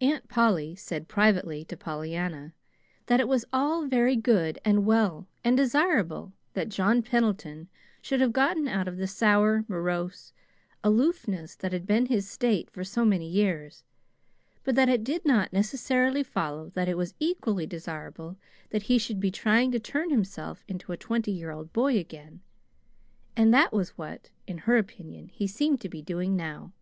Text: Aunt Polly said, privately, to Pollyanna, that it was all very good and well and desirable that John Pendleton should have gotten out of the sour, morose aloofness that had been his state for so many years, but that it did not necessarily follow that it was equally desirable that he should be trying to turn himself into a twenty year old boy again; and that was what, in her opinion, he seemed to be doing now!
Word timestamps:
Aunt 0.00 0.28
Polly 0.28 0.76
said, 0.76 1.08
privately, 1.08 1.64
to 1.64 1.76
Pollyanna, 1.76 2.52
that 3.06 3.18
it 3.18 3.26
was 3.26 3.44
all 3.52 3.84
very 3.84 4.14
good 4.14 4.60
and 4.64 4.86
well 4.86 5.26
and 5.42 5.56
desirable 5.56 6.32
that 6.52 6.68
John 6.68 7.02
Pendleton 7.02 7.68
should 8.00 8.20
have 8.20 8.32
gotten 8.32 8.68
out 8.68 8.86
of 8.86 8.96
the 8.96 9.08
sour, 9.08 9.64
morose 9.66 10.32
aloofness 10.84 11.56
that 11.56 11.72
had 11.72 11.84
been 11.84 12.06
his 12.06 12.30
state 12.30 12.70
for 12.70 12.84
so 12.84 13.04
many 13.04 13.28
years, 13.28 13.82
but 14.62 14.76
that 14.76 14.88
it 14.88 15.02
did 15.02 15.24
not 15.24 15.52
necessarily 15.52 16.22
follow 16.22 16.70
that 16.74 16.88
it 16.88 16.96
was 16.96 17.14
equally 17.18 17.66
desirable 17.66 18.36
that 18.70 18.82
he 18.84 18.98
should 18.98 19.18
be 19.18 19.32
trying 19.32 19.72
to 19.72 19.80
turn 19.80 20.10
himself 20.10 20.62
into 20.68 20.92
a 20.92 20.96
twenty 20.96 21.32
year 21.32 21.50
old 21.50 21.72
boy 21.72 21.98
again; 21.98 22.40
and 23.36 23.52
that 23.52 23.72
was 23.72 23.98
what, 23.98 24.30
in 24.46 24.58
her 24.58 24.76
opinion, 24.76 25.26
he 25.32 25.48
seemed 25.48 25.80
to 25.80 25.88
be 25.88 26.00
doing 26.00 26.36
now! 26.36 26.72